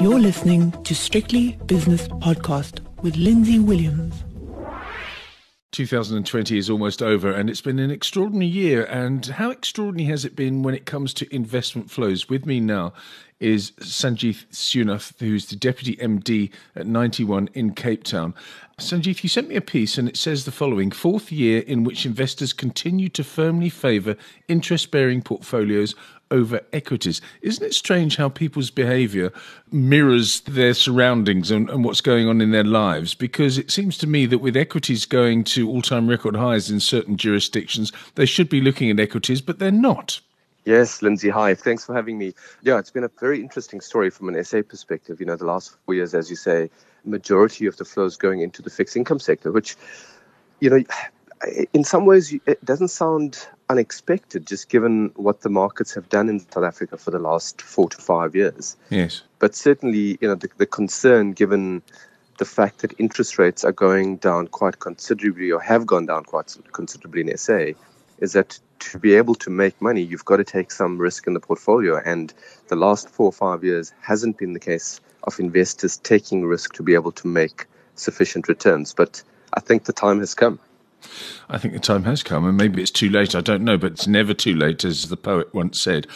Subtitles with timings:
[0.00, 4.24] You're listening to Strictly Business Podcast with Lindsay Williams.
[5.72, 8.84] 2020 is almost over and it's been an extraordinary year.
[8.84, 12.28] And how extraordinary has it been when it comes to investment flows?
[12.28, 12.92] With me now
[13.40, 18.34] is Sangeeth Sewnath, who's the Deputy MD at Ninety One in Cape Town.
[18.78, 22.06] Sanjeeth, you sent me a piece and it says the following Fourth year in which
[22.06, 24.16] investors continue to firmly favour
[24.48, 25.94] interest bearing portfolios
[26.32, 27.20] over equities.
[27.42, 29.30] Isn't it strange how people's behaviour
[29.70, 33.14] mirrors their surroundings and, and, what's going on in their lives?
[33.14, 36.80] Because it seems to me that with equities going to all time record highs in
[36.80, 40.20] certain jurisdictions, they should be looking at equities, but they're not.
[40.64, 41.54] Yes, Lindsay, hi.
[41.54, 42.34] Thanks for having me.
[42.62, 45.20] Yeah, it's been a very interesting story from an SA perspective.
[45.20, 46.70] You know, the last four years, as you say,
[47.04, 49.76] majority of the flows going into the fixed income sector, which,
[50.60, 50.84] you know,
[51.72, 56.40] in some ways, it doesn't sound unexpected, just given what the markets have done in
[56.40, 58.76] South Africa for the last four to five years.
[58.90, 59.22] Yes.
[59.38, 61.82] But certainly, you know, the, the concern, given
[62.38, 66.56] the fact that interest rates are going down quite considerably or have gone down quite
[66.72, 67.70] considerably in SA,
[68.18, 71.34] is that to be able to make money, you've got to take some risk in
[71.34, 72.00] the portfolio.
[72.04, 72.32] And
[72.68, 76.82] the last four or five years hasn't been the case of investors taking risk to
[76.82, 78.92] be able to make sufficient returns.
[78.92, 79.22] But
[79.54, 80.58] I think the time has come.
[81.52, 83.34] I think the time has come, and maybe it's too late.
[83.34, 86.06] I don't know, but it's never too late, as the poet once said.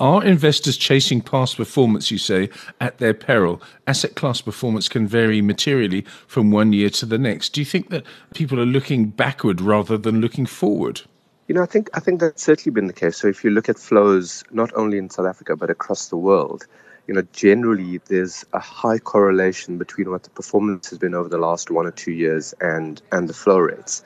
[0.00, 2.48] Are investors chasing past performance, you say,
[2.80, 3.60] at their peril?
[3.86, 7.50] Asset class performance can vary materially from one year to the next.
[7.50, 11.02] Do you think that people are looking backward rather than looking forward?
[11.46, 13.18] You know, I think I think that's certainly been the case.
[13.18, 16.66] So if you look at flows not only in South Africa but across the world,
[17.06, 21.38] you know, generally there's a high correlation between what the performance has been over the
[21.38, 24.02] last one or two years and and the flow rates.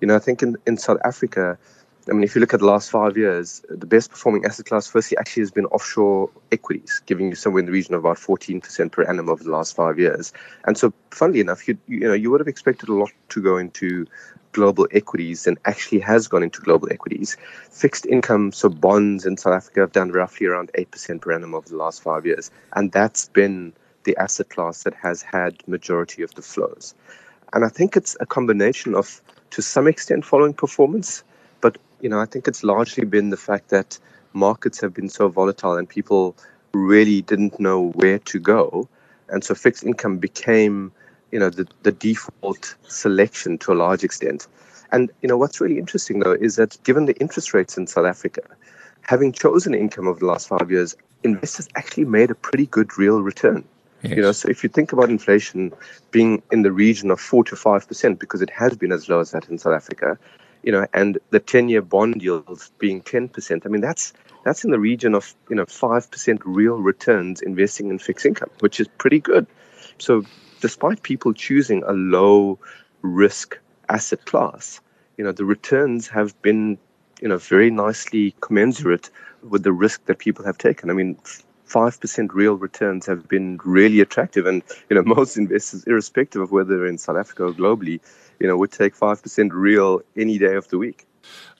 [0.00, 1.58] You know, I think in, in South Africa,
[2.08, 4.86] I mean, if you look at the last five years, the best performing asset class,
[4.86, 8.90] firstly, actually has been offshore equities, giving you somewhere in the region of about 14%
[8.90, 10.32] per annum over the last five years.
[10.64, 13.58] And so, funnily enough, you, you know, you would have expected a lot to go
[13.58, 14.06] into
[14.52, 17.36] global equities and actually has gone into global equities.
[17.70, 21.68] Fixed income, so bonds in South Africa have done roughly around 8% per annum over
[21.68, 22.50] the last five years.
[22.72, 23.72] And that's been
[24.04, 26.94] the asset class that has had majority of the flows.
[27.52, 31.22] And I think it's a combination of to some extent following performance.
[31.60, 33.98] But you know, I think it's largely been the fact that
[34.32, 36.36] markets have been so volatile and people
[36.72, 38.88] really didn't know where to go,
[39.28, 40.92] and so fixed income became
[41.30, 44.46] you know the, the default selection to a large extent.
[44.92, 48.06] And you know what's really interesting though is that given the interest rates in South
[48.06, 48.42] Africa,
[49.02, 53.22] having chosen income over the last five years, investors actually made a pretty good real
[53.22, 53.64] return.
[54.02, 54.16] Yes.
[54.16, 55.72] You know, so if you think about inflation
[56.10, 59.20] being in the region of four to five percent, because it has been as low
[59.20, 60.18] as that in South Africa,
[60.62, 64.12] you know, and the ten-year bond yields being ten percent, I mean that's
[64.44, 68.50] that's in the region of you know five percent real returns investing in fixed income,
[68.60, 69.46] which is pretty good.
[69.98, 70.24] So,
[70.60, 72.58] despite people choosing a low
[73.02, 74.80] risk asset class,
[75.18, 76.78] you know, the returns have been
[77.20, 79.10] you know very nicely commensurate
[79.42, 80.90] with the risk that people have taken.
[80.90, 81.18] I mean,
[81.70, 84.46] 5% real returns have been really attractive.
[84.46, 88.00] And, you know, most investors, irrespective of whether they're in South Africa or globally,
[88.38, 91.06] you know, would take 5% real any day of the week.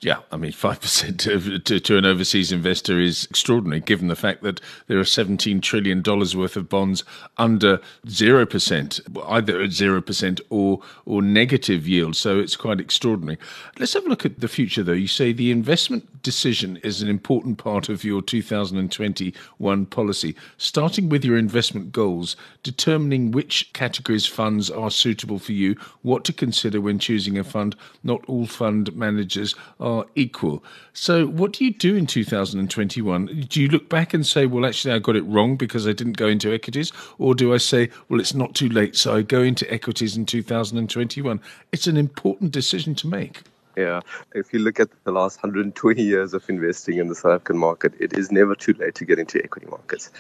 [0.03, 4.61] Yeah, I mean, 5% to, to, an overseas investor is extraordinary, given the fact that
[4.87, 7.05] there are $17 trillion worth of bonds
[7.37, 12.17] under 0%, either at 0% or, or negative yield.
[12.17, 13.39] So it's quite extraordinary.
[13.79, 14.93] Let's have a look at the future, though.
[14.93, 21.25] You say the investment decision is an important part of your 2021 policy, starting with
[21.25, 26.99] your investment goals, determining which categories funds are suitable for you, what to consider when
[26.99, 27.77] choosing a fund.
[28.03, 30.63] Not all fund managers are equal.
[30.93, 33.47] So, what do you do in 2021?
[33.49, 36.17] Do you look back and say, well, actually, I got it wrong because I didn't
[36.17, 36.93] go into equities?
[37.19, 40.27] Or do I say, well, it's not too late, so I go into equities in
[40.27, 41.41] 2021?
[41.73, 43.43] It's an important decision to make.
[43.77, 44.01] Yeah,
[44.35, 47.95] if you look at the last 120 years of investing in the South African market,
[48.01, 50.11] it is never too late to get into equity markets.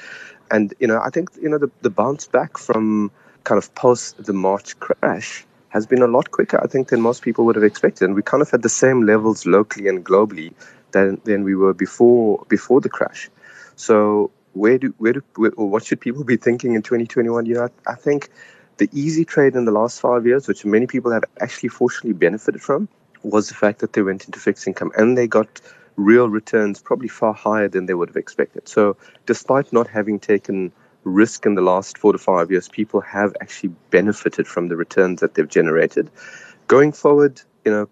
[0.50, 3.10] And, you know, I think, you know, the, the bounce back from
[3.44, 7.22] kind of post the March crash has been a lot quicker, I think, than most
[7.22, 8.04] people would have expected.
[8.04, 10.52] And we kind of had the same levels locally and globally
[10.92, 13.30] than, than we were before before the crash.
[13.76, 17.46] So where do where do where, or what should people be thinking in 2021?
[17.46, 18.30] You know, I, I think
[18.76, 22.62] the easy trade in the last five years, which many people have actually fortunately benefited
[22.62, 22.88] from,
[23.22, 25.60] was the fact that they went into fixed income and they got
[25.96, 28.68] real returns probably far higher than they would have expected.
[28.68, 28.96] So
[29.26, 30.72] despite not having taken
[31.04, 35.20] risk in the last four to five years, people have actually benefited from the returns
[35.20, 36.10] that they've generated.
[36.66, 37.88] Going forward, you know,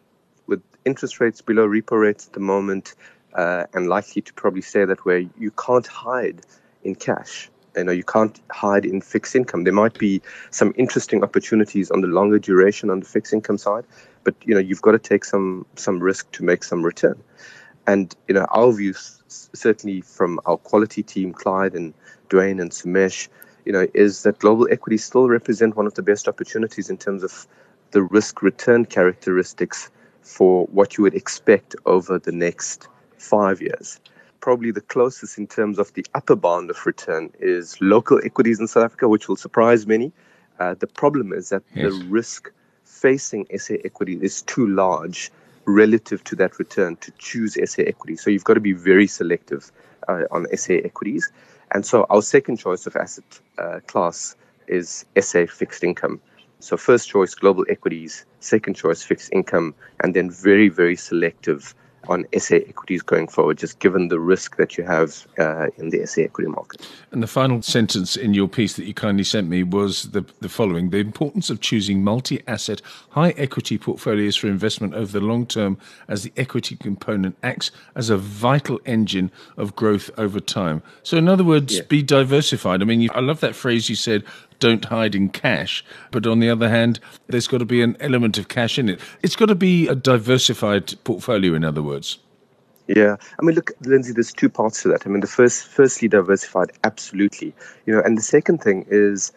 [0.47, 2.95] with interest rates below repo rates at the moment,
[3.35, 6.41] uh, and likely to probably stay that way, you can't hide
[6.85, 7.51] in cash.
[7.77, 9.65] You know, you can't hide in fixed income.
[9.65, 10.21] There might be
[10.51, 13.85] some interesting opportunities on the longer duration on the fixed income side,
[14.25, 17.23] but you know, you've got to take some some risk to make some return.
[17.87, 18.95] And you know, our view,
[19.29, 21.95] certainly from our quality team, Clyde and
[22.29, 23.29] Dwayne and Sumesh,
[23.65, 27.23] you know, is that global equities still represent one of the best opportunities in terms
[27.23, 27.47] of
[27.91, 29.91] the risk return characteristics
[30.23, 33.99] for what you would expect over the next five years.
[34.41, 38.69] Probably the closest in terms of the upper bound of return is local equities in
[38.69, 40.13] South Africa, which will surprise many.
[40.61, 41.93] Uh, the problem is that yes.
[41.93, 42.53] the risk
[42.85, 45.31] facing SA equity is too large
[45.65, 48.17] relative to that return to choose SA equity.
[48.17, 49.71] So you've got to be very selective
[50.09, 51.31] uh, on SA equities.
[51.73, 54.37] And so our second choice of asset uh, class
[54.67, 56.21] is SA fixed income.
[56.61, 61.75] So first choice global equities, second choice fixed income, and then very very selective
[62.07, 66.07] on SA equities going forward, just given the risk that you have uh, in the
[66.07, 66.87] SA equity market.
[67.13, 70.49] And the final sentence in your piece that you kindly sent me was the, the
[70.49, 72.81] following The importance of choosing multi asset,
[73.11, 78.11] high equity portfolios for investment over the long term as the equity component acts as
[78.11, 80.83] a vital engine of growth over time.
[81.03, 81.83] So, in other words, yeah.
[81.89, 82.83] be diversified.
[82.83, 84.25] I mean, you, I love that phrase you said
[84.59, 85.85] don't hide in cash.
[86.11, 89.01] But on the other hand, there's got to be an element of cash in it.
[89.23, 92.19] It's got to be a diversified portfolio, in other words.
[92.89, 94.13] Yeah, I mean, look, Lindsay.
[94.13, 95.07] There's two parts to that.
[95.07, 97.53] I mean, the first, firstly, diversified, absolutely.
[97.85, 99.31] You know, and the second thing is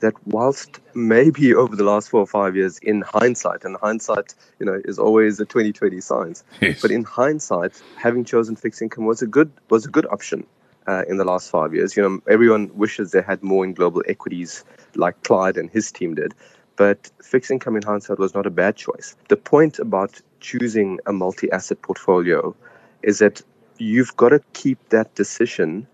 [0.00, 4.66] that whilst maybe over the last four or five years, in hindsight, and hindsight, you
[4.66, 6.44] know, is always a 2020 science.
[6.60, 6.82] Yes.
[6.82, 10.46] But in hindsight, having chosen fixed income was a good was a good option
[10.88, 11.96] uh, in the last five years.
[11.96, 14.64] You know, everyone wishes they had more in global equities
[14.96, 16.34] like Clyde and his team did,
[16.76, 19.14] but fixed income in hindsight was not a bad choice.
[19.28, 22.56] The point about choosing a multi-asset portfolio
[23.02, 23.42] is that
[23.76, 25.86] you've got to keep that decision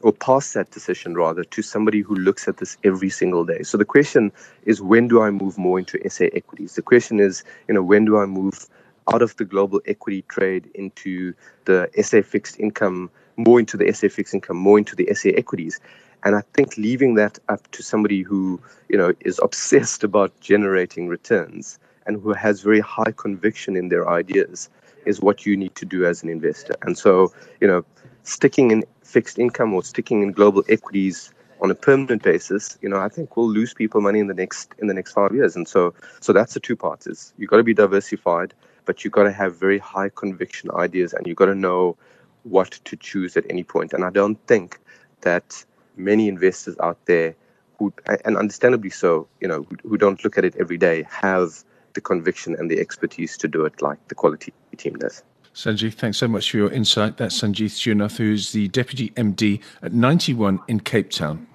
[0.00, 3.62] or pass that decision rather to somebody who looks at this every single day.
[3.62, 4.32] So the question
[4.64, 6.74] is when do I move more into SA equities?
[6.74, 8.66] The question is, you know, when do I move
[9.12, 11.34] out of the global equity trade into
[11.64, 15.80] the SA fixed income more into the SA fixed income, more into the SA equities.
[16.24, 21.08] And I think leaving that up to somebody who, you know, is obsessed about generating
[21.08, 24.68] returns and who has very high conviction in their ideas
[25.06, 26.74] is what you need to do as an investor.
[26.82, 27.84] And so, you know,
[28.24, 32.98] sticking in fixed income or sticking in global equities on a permanent basis, you know,
[32.98, 35.56] I think we'll lose people money in the next in the next five years.
[35.56, 39.12] And so so that's the two parts is you've got to be diversified, but you've
[39.12, 41.96] got to have very high conviction ideas and you've got to know
[42.44, 43.92] what to choose at any point.
[43.92, 44.78] And I don't think
[45.22, 45.64] that
[45.96, 47.34] many investors out there
[47.78, 47.92] who,
[48.24, 51.64] and understandably so, you know, who, don't look at it every day, have
[51.94, 55.22] the conviction and the expertise to do it like the quality team does.
[55.54, 57.16] Sangeeth, thanks so much for your insight.
[57.16, 61.48] That's Sangeeth Sewnath, who's the Deputy MD at Ninety One in Cape Town.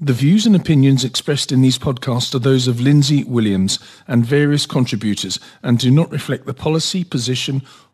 [0.00, 3.78] The views and opinions expressed in these podcasts are those of Lindsay Williams
[4.08, 7.62] and various contributors and do not reflect the policy, position,